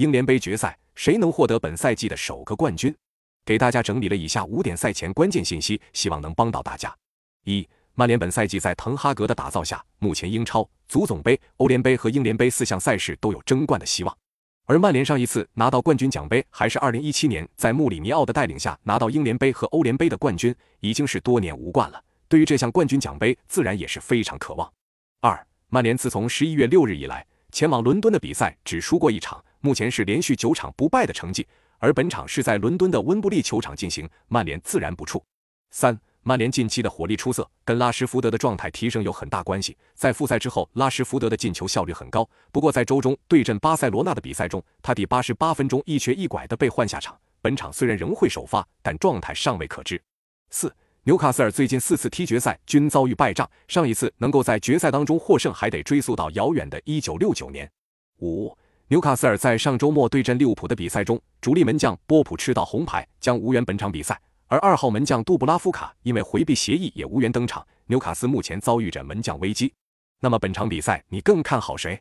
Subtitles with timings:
[0.00, 2.94] 英联杯决赛谁能获得本赛季的首个冠军？
[3.44, 6.90] 给大家整理了以下五点赛前关键信息，希望能帮到大家。
[7.44, 14.18] 一、曼联本赛季在滕哈格的打造下，目前英超、足总杯、欧联杯和英联杯四项赛事都有争冠的希望。
[14.64, 22.02] 而曼联上一次拿到冠军奖杯还是2017年在穆里尼奥的带领下拿到英联杯和欧联杯的冠军，已经是多年无冠了。
[22.26, 24.72] 对于这项冠军奖杯，自然也是非常渴望。
[25.20, 31.46] 二、曼联自从11月6日以来前往伦敦的比赛只输过一场，目前是连续九场不败的成绩，
[31.78, 35.22] 而本场是在伦敦的温布利球场进行，曼联自然不怵。
[35.70, 35.98] 三。
[36.22, 39.74] 曼联近期的火力出色，跟拉什福德的状态提升有很大关系。
[39.94, 42.28] 在复赛之后，拉什福德的进球效率很高。
[42.52, 47.18] 不过在周中对阵巴塞罗那的比赛中，他第八十八分钟一瘸一拐的被换下场。
[47.40, 49.98] 本场虽然仍会首发，但状态尚未可知。
[50.50, 50.70] 四，
[51.04, 57.68] 纽卡斯尔最近四次踢决赛均遭遇败仗，上一次能够在决赛当中获胜，还得追溯到遥远的一九六九年。
[58.18, 58.54] 五，
[58.90, 64.20] 纽卡斯尔在上周末对阵利物浦的比赛中，主力门将波普吃到红牌，将无缘本场比赛。
[64.48, 69.72] 而二号门将杜布拉夫卡因为回避协议也无缘登场，纽卡斯目前遭遇着门将危机。
[70.18, 72.00] 那么本场比赛你更看好谁？